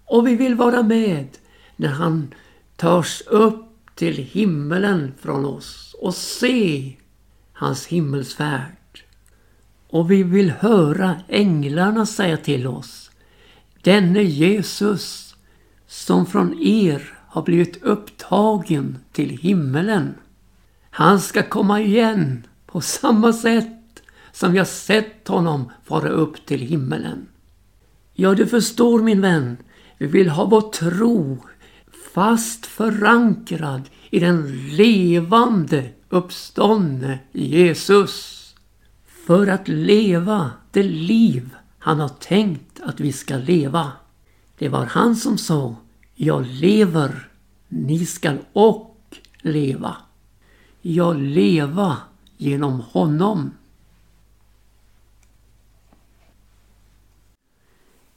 Och 0.05 0.27
vi 0.27 0.35
vill 0.35 0.55
vara 0.55 0.83
med 0.83 1.27
när 1.75 1.89
han 1.89 2.33
tas 2.75 3.21
upp 3.21 3.64
till 3.95 4.17
himmelen 4.17 5.13
från 5.19 5.45
oss 5.45 5.95
och 6.01 6.15
se 6.15 6.93
hans 7.53 7.85
himmelsfärd. 7.85 9.03
Och 9.87 10.11
vi 10.11 10.23
vill 10.23 10.51
höra 10.51 11.15
änglarna 11.27 12.05
säga 12.05 12.37
till 12.37 12.67
oss 12.67 13.11
Denne 13.81 14.23
Jesus 14.23 15.35
som 15.87 16.25
från 16.25 16.59
er 16.61 17.17
har 17.27 17.41
blivit 17.41 17.83
upptagen 17.83 18.97
till 19.11 19.29
himmelen. 19.29 20.15
Han 20.89 21.19
ska 21.19 21.43
komma 21.43 21.81
igen 21.81 22.47
på 22.65 22.81
samma 22.81 23.33
sätt 23.33 24.03
som 24.31 24.51
vi 24.51 24.57
har 24.57 24.65
sett 24.65 25.27
honom 25.27 25.71
fara 25.83 26.09
upp 26.09 26.45
till 26.45 26.61
himmelen. 26.61 27.27
Ja, 28.13 28.33
du 28.33 28.47
förstår 28.47 29.01
min 29.01 29.21
vän, 29.21 29.57
vi 29.97 30.07
vill 30.07 30.29
ha 30.29 30.45
vår 30.45 30.61
tro 30.61 31.37
fast 32.15 32.65
förankrad 32.65 33.89
i 34.09 34.19
den 34.19 34.67
levande 34.75 35.89
uppståndne 36.09 37.19
Jesus. 37.31 38.55
För 39.05 39.47
att 39.47 39.67
leva 39.67 40.51
det 40.71 40.83
liv 40.83 41.49
han 41.79 41.99
har 41.99 42.09
tänkt 42.09 42.79
att 42.83 42.99
vi 42.99 43.11
ska 43.11 43.37
leva. 43.37 43.91
Det 44.57 44.69
var 44.69 44.85
han 44.85 45.15
som 45.15 45.37
sa, 45.37 45.75
jag 46.13 46.45
lever, 46.45 47.29
ni 47.67 48.05
skall 48.05 48.37
och 48.53 48.97
leva. 49.41 49.95
Jag 50.81 51.17
leva 51.17 51.97
genom 52.37 52.79
honom. 52.79 53.51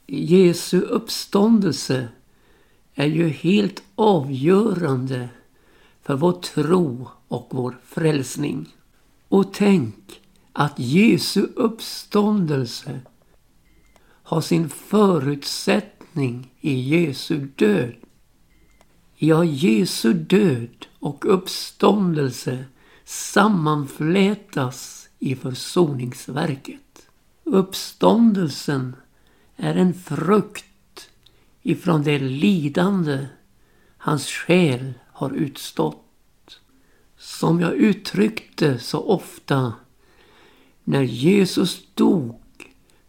Jesu 0.07 0.81
uppståndelse 0.81 2.07
är 2.99 3.05
ju 3.05 3.29
helt 3.29 3.83
avgörande 3.95 5.29
för 6.01 6.15
vår 6.15 6.31
tro 6.31 7.07
och 7.27 7.47
vår 7.51 7.77
frälsning. 7.85 8.75
Och 9.27 9.53
tänk 9.53 10.21
att 10.53 10.79
Jesu 10.79 11.47
uppståndelse 11.55 12.99
har 14.01 14.41
sin 14.41 14.69
förutsättning 14.69 16.53
i 16.61 16.73
Jesu 16.73 17.47
död. 17.55 17.95
Ja, 19.15 19.43
Jesu 19.43 20.13
död 20.13 20.85
och 20.99 21.33
uppståndelse 21.33 22.65
sammanflätas 23.05 25.09
i 25.19 25.35
försoningsverket. 25.35 27.09
Uppståndelsen 27.43 28.95
är 29.55 29.75
en 29.75 29.93
frukt 29.93 30.65
ifrån 31.69 32.03
det 32.03 32.19
lidande 32.19 33.25
hans 33.97 34.27
själ 34.27 34.93
har 35.11 35.31
utstått. 35.31 36.05
Som 37.17 37.59
jag 37.59 37.73
uttryckte 37.73 38.79
så 38.79 38.99
ofta, 38.99 39.73
när 40.83 41.01
Jesus 41.01 41.81
dog 41.93 42.39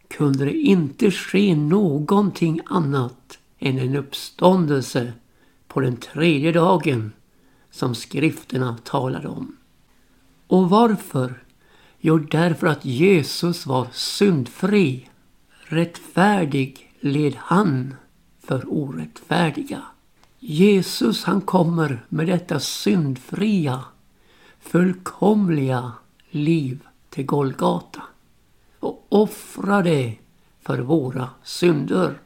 kunde 0.07 0.45
det 0.45 0.57
inte 0.57 1.11
ske 1.11 1.55
någonting 1.55 2.59
annat 2.65 3.39
än 3.59 3.79
en 3.79 3.95
uppståndelse 3.95 5.13
på 5.67 5.79
den 5.79 5.97
tredje 5.97 6.51
dagen 6.51 7.11
som 7.71 7.95
skrifterna 7.95 8.77
talade 8.83 9.27
om. 9.27 9.57
Och 10.47 10.69
varför? 10.69 11.43
Jo, 11.99 12.17
därför 12.17 12.67
att 12.67 12.85
Jesus 12.85 13.65
var 13.65 13.87
syndfri. 13.91 15.09
Rättfärdig 15.63 16.93
led 16.99 17.35
han 17.37 17.95
för 18.51 18.63
orättfärdiga. 18.67 19.81
Jesus 20.39 21.23
han 21.23 21.41
kommer 21.41 22.05
med 22.09 22.27
detta 22.27 22.59
syndfria, 22.59 23.83
fullkomliga 24.59 25.91
liv 26.29 26.79
till 27.09 27.25
Golgata 27.25 28.01
och 28.79 29.05
offrar 29.09 29.83
det 29.83 30.15
för 30.61 30.79
våra 30.79 31.29
synder. 31.43 32.19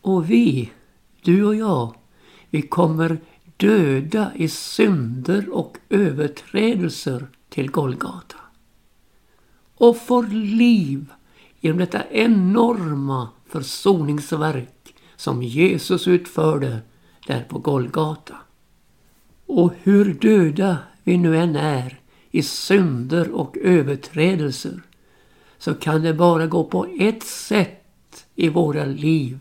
Och 0.00 0.30
vi, 0.30 0.72
du 1.22 1.44
och 1.44 1.54
jag, 1.54 1.94
vi 2.50 2.62
kommer 2.62 3.18
döda 3.56 4.32
i 4.34 4.48
synder 4.48 5.48
och 5.52 5.78
överträdelser 5.88 7.26
till 7.48 7.70
Golgata. 7.70 8.36
Och 9.74 9.96
får 9.96 10.26
liv 10.56 11.12
genom 11.60 11.78
detta 11.78 12.10
enorma 12.10 13.28
försoningsverk 13.46 14.75
som 15.16 15.42
Jesus 15.42 16.08
utförde 16.08 16.78
där 17.26 17.42
på 17.48 17.58
Golgata. 17.58 18.36
Och 19.46 19.72
hur 19.82 20.14
döda 20.14 20.78
vi 21.04 21.16
nu 21.16 21.36
än 21.36 21.56
är 21.56 22.00
i 22.30 22.42
synder 22.42 23.30
och 23.30 23.56
överträdelser 23.56 24.82
så 25.58 25.74
kan 25.74 26.02
det 26.02 26.14
bara 26.14 26.46
gå 26.46 26.64
på 26.64 26.86
ett 26.98 27.22
sätt 27.22 28.26
i 28.34 28.48
våra 28.48 28.84
liv 28.84 29.38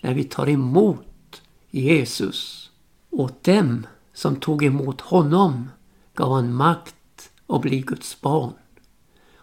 när 0.00 0.14
vi 0.14 0.24
tar 0.24 0.48
emot 0.48 1.42
Jesus. 1.70 2.70
Åt 3.10 3.44
dem 3.44 3.86
som 4.12 4.36
tog 4.36 4.64
emot 4.64 5.00
honom 5.00 5.70
gav 6.14 6.32
han 6.32 6.54
makt 6.54 7.30
att 7.46 7.62
bli 7.62 7.80
Guds 7.80 8.20
barn. 8.20 8.52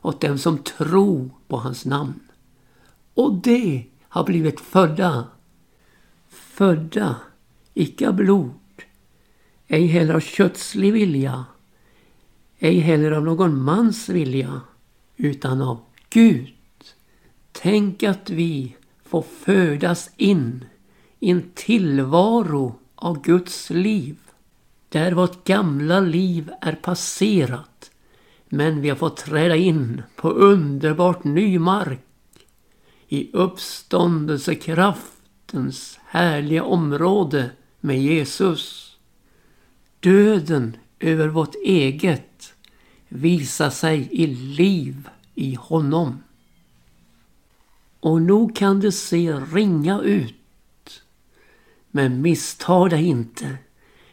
Åt 0.01 0.21
dem 0.21 0.37
som 0.37 0.57
tror 0.57 1.29
på 1.47 1.57
hans 1.57 1.85
namn. 1.85 2.19
Och 3.13 3.33
det 3.33 3.85
har 4.09 4.23
blivit 4.23 4.59
födda. 4.59 5.23
Födda, 6.55 7.15
icke 7.73 8.07
av 8.07 8.13
blod, 8.13 8.83
ej 9.67 9.85
heller 9.85 10.13
av 10.13 10.19
kötslig 10.19 10.93
vilja, 10.93 11.45
ej 12.59 12.79
heller 12.79 13.11
av 13.11 13.23
någon 13.23 13.61
mans 13.61 14.09
vilja, 14.09 14.61
utan 15.17 15.61
av 15.61 15.79
Gud. 16.09 16.53
Tänk 17.51 18.03
att 18.03 18.29
vi 18.29 18.75
får 19.05 19.21
födas 19.21 20.11
in 20.17 20.65
i 21.19 21.31
en 21.31 21.51
tillvaro 21.53 22.79
av 22.95 23.21
Guds 23.21 23.69
liv. 23.69 24.17
Där 24.89 25.11
vårt 25.11 25.43
gamla 25.43 25.99
liv 25.99 26.51
är 26.61 26.75
passerat. 26.75 27.91
Men 28.49 28.81
vi 28.81 28.89
har 28.89 28.95
fått 28.95 29.17
träda 29.17 29.55
in 29.55 30.03
på 30.15 30.29
underbart 30.29 31.23
ny 31.23 31.59
mark. 31.59 31.99
I 33.07 33.31
uppståndelsekraft 33.33 35.14
uppståndelsekraftens 35.45 35.99
härliga 36.05 36.63
område 36.63 37.51
med 37.81 38.01
Jesus. 38.01 38.97
Döden 39.99 40.77
över 40.99 41.27
vårt 41.27 41.55
eget 41.65 42.53
visar 43.09 43.69
sig 43.69 44.09
i 44.11 44.27
liv 44.27 45.09
i 45.35 45.55
honom. 45.55 46.23
Och 47.99 48.21
nog 48.21 48.55
kan 48.55 48.79
det 48.79 48.91
se 48.91 49.33
ringa 49.33 50.01
ut. 50.01 51.03
Men 51.91 52.21
missta 52.21 52.89
dig 52.89 53.05
inte. 53.05 53.57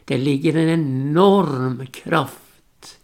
Det 0.05 0.17
ligger 0.17 0.55
en 0.55 0.69
enorm 0.69 1.87
kraft 1.87 2.99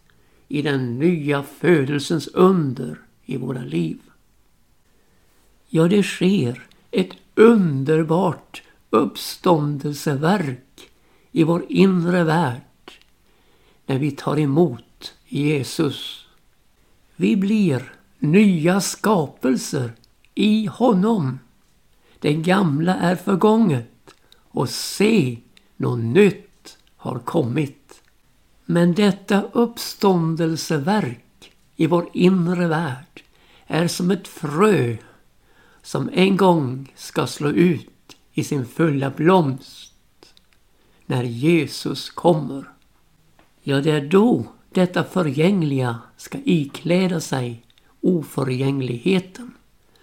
i 0.48 0.62
den 0.62 1.00
nya 1.00 1.44
födelsens 1.44 2.28
under 2.28 3.00
i 3.26 3.38
våra 3.38 3.62
liv. 3.62 4.00
Ja, 5.70 5.88
det 5.88 6.04
sker 6.04 6.68
ett 6.92 7.13
underbart 7.39 8.62
uppståndelseverk 8.89 10.89
i 11.32 11.43
vår 11.43 11.65
inre 11.69 12.23
värld 12.23 12.91
när 13.86 13.99
vi 13.99 14.12
tar 14.12 14.39
emot 14.39 15.13
Jesus. 15.28 16.28
Vi 17.15 17.36
blir 17.36 17.93
nya 18.19 18.82
skapelser 18.82 19.91
i 20.36 20.65
honom. 20.65 21.39
Det 22.19 22.34
gamla 22.34 22.95
är 22.95 23.15
förgånget 23.15 24.15
och 24.52 24.69
se, 24.69 25.38
något 25.78 25.99
nytt 25.99 26.78
har 26.95 27.19
kommit. 27.19 28.02
Men 28.65 28.93
detta 28.93 29.41
uppståndelseverk 29.41 31.52
i 31.75 31.88
vår 31.88 32.10
inre 32.13 32.67
värld 32.67 33.23
är 33.67 33.88
som 33.88 34.12
ett 34.12 34.28
frö 34.28 34.97
som 35.89 36.10
en 36.13 36.38
gång 36.38 36.93
ska 36.95 37.28
slå 37.28 37.49
ut 37.49 38.17
i 38.34 38.43
sin 38.43 38.65
fulla 38.65 39.10
blomst 39.10 39.93
när 41.06 41.23
Jesus 41.23 42.10
kommer. 42.10 42.69
Ja, 43.62 43.82
det 43.82 43.91
är 43.91 44.02
då 44.02 44.45
detta 44.73 45.04
förgängliga 45.04 45.99
ska 46.17 46.38
ikläda 46.43 47.19
sig 47.19 47.65
oförgängligheten 48.02 49.52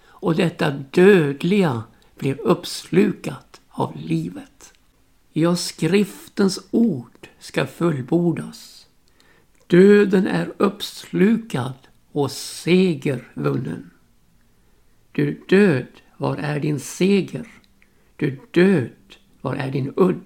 och 0.07 0.35
detta 0.35 0.71
dödliga 0.71 1.83
blir 2.17 2.41
uppslukat 2.41 3.61
av 3.69 3.95
livet. 3.95 4.73
Ja, 5.33 5.55
skriftens 5.55 6.59
ord 6.71 7.27
ska 7.39 7.65
fullbordas. 7.65 8.87
Döden 9.67 10.27
är 10.27 10.53
uppslukad 10.57 11.73
och 12.11 12.31
seger 12.31 13.31
vunnen. 13.33 13.91
Du 15.17 15.43
död, 15.47 15.87
var 16.17 16.37
är 16.37 16.59
din 16.59 16.79
seger? 16.79 17.47
Du 18.15 18.39
död, 18.51 19.15
var 19.41 19.55
är 19.55 19.71
din 19.71 19.93
udd? 19.95 20.21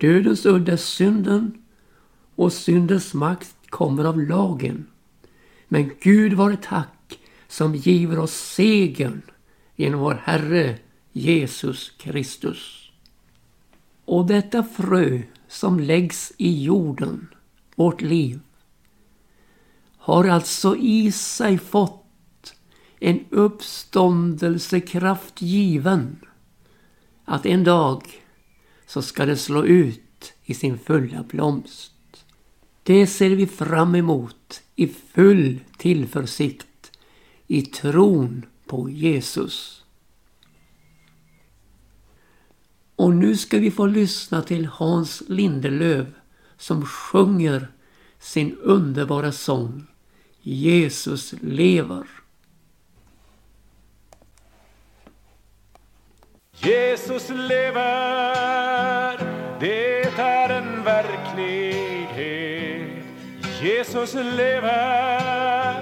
Dödens 0.00 0.46
udd 0.46 0.68
är 0.68 0.76
synden 0.76 1.62
och 2.34 2.52
syndens 2.52 3.14
makt 3.14 3.56
kommer 3.68 4.04
av 4.04 4.20
lagen. 4.20 4.86
Men 5.68 5.90
Gud 6.00 6.32
vare 6.32 6.56
tack 6.56 7.18
som 7.48 7.74
giver 7.74 8.18
oss 8.18 8.34
segern 8.34 9.22
genom 9.76 10.00
vår 10.00 10.22
Herre 10.24 10.78
Jesus 11.12 11.90
Kristus. 11.90 12.90
Och 14.04 14.26
detta 14.26 14.62
frö 14.62 15.22
som 15.48 15.80
läggs 15.80 16.32
i 16.36 16.64
jorden, 16.64 17.28
vårt 17.74 18.00
liv, 18.00 18.40
har 19.96 20.28
alltså 20.28 20.76
i 20.76 21.12
sig 21.12 21.58
fått 21.58 22.05
en 23.00 23.24
uppståndelsekraft 23.30 25.42
given. 25.42 26.16
Att 27.24 27.46
en 27.46 27.64
dag 27.64 28.02
så 28.86 29.02
ska 29.02 29.26
det 29.26 29.36
slå 29.36 29.64
ut 29.64 30.32
i 30.44 30.54
sin 30.54 30.78
fulla 30.78 31.22
blomst. 31.22 31.92
Det 32.82 33.06
ser 33.06 33.30
vi 33.30 33.46
fram 33.46 33.94
emot 33.94 34.62
i 34.76 34.86
full 34.86 35.60
tillförsikt 35.78 36.92
i 37.46 37.62
tron 37.62 38.46
på 38.66 38.90
Jesus. 38.90 39.84
Och 42.96 43.14
nu 43.14 43.36
ska 43.36 43.58
vi 43.58 43.70
få 43.70 43.86
lyssna 43.86 44.42
till 44.42 44.66
Hans 44.66 45.22
Lindelöv 45.28 46.14
som 46.58 46.86
sjunger 46.86 47.68
sin 48.18 48.56
underbara 48.56 49.32
sång 49.32 49.86
Jesus 50.40 51.34
lever. 51.40 52.06
Jesus 56.58 57.28
lever, 57.28 59.18
det 59.60 60.02
är 60.18 60.48
en 60.48 60.84
verklighet 60.84 61.86
Jesus 63.62 64.14
lever, 64.14 65.80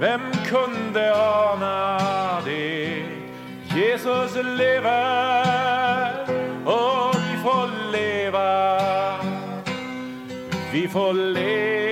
vem 0.00 0.20
kunde 0.46 1.14
ana 1.14 2.40
det? 2.44 3.02
Jesus 3.76 4.34
lever 4.34 6.12
och 6.64 7.14
vi 7.14 7.36
får 7.42 7.92
leva. 7.92 8.78
Vi 10.72 10.88
får 10.88 11.12
leva, 11.12 11.87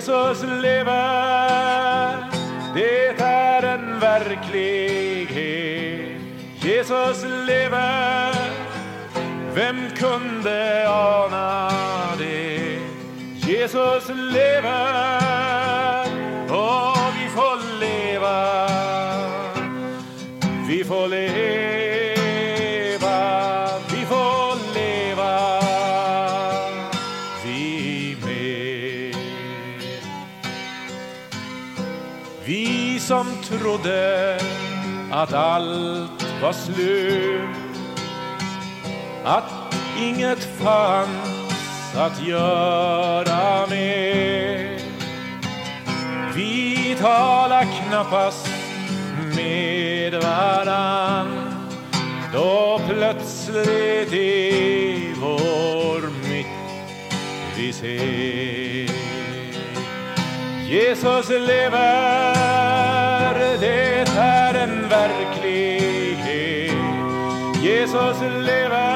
Jesus 0.00 0.42
lever, 0.42 2.16
det 2.74 3.08
är 3.22 3.62
en 3.62 4.00
verklighet. 4.00 5.38
Jesus 6.62 7.24
lever, 7.46 8.34
vem 9.54 9.90
kunde 9.96 10.88
ana 10.88 11.70
det? 12.18 12.78
Jesus 13.46 14.08
lever 14.08 15.20
och 16.48 16.96
vi 17.16 17.28
får 17.34 17.80
leva. 17.80 18.68
Vi 20.68 20.84
får 20.84 21.08
leva, 21.08 21.69
Vi 32.50 32.98
som 33.00 33.26
trodde 33.42 34.40
att 35.10 35.32
allt 35.32 36.26
var 36.42 36.52
slut 36.52 37.40
att 39.24 39.74
inget 39.98 40.58
fanns 40.58 41.94
att 41.96 42.26
göra 42.26 43.66
mer. 43.66 44.78
Vi 46.34 46.96
talar 47.00 47.64
knappast 47.64 48.48
med 49.36 50.14
varann 50.14 51.54
då 52.32 52.80
plötsligt 52.88 54.12
i 54.12 55.14
vår 55.20 56.28
mitt 56.28 56.46
vi 57.56 57.72
ser. 57.72 58.59
Jesus 60.70 61.28
lever, 61.28 61.74
det 63.60 64.04
är 64.16 64.54
en 64.54 64.88
verklighet. 64.88 66.72
Jesus 67.62 68.20
lever, 68.46 68.89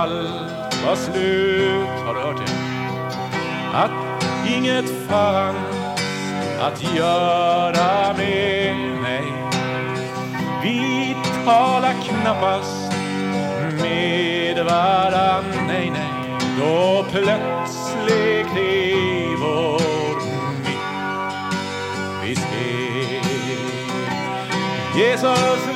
allt 0.00 0.84
var 0.86 0.96
slut, 0.96 2.06
har 2.06 2.14
du 2.14 2.20
hört 2.20 2.36
det? 2.36 2.52
Att 3.74 4.50
inget 4.56 5.08
fanns 5.08 6.00
att 6.60 6.94
göra 6.96 8.14
med, 8.16 8.76
nej. 9.02 9.32
Vi 10.62 11.16
talar 11.44 11.94
knappast 12.02 12.92
med 13.82 14.64
varann, 14.64 15.44
nej, 15.66 15.90
nej. 15.90 16.38
Då 16.60 17.04
plötsligt 17.10 18.56
i 18.56 18.94
vår 19.40 20.20
mitt 20.64 20.78
vi 22.22 22.36
skrev 22.36 23.20
Jesus 24.96 25.69